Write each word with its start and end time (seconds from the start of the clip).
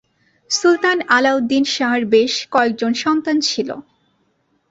সুলতান 0.51 0.97
আলাউদ্দিন 1.09 1.63
শাহর 1.75 2.01
বেশ 2.13 2.33
কয়েকজন 2.53 2.91
সন্তান 3.03 3.37
ছিল। 3.49 3.69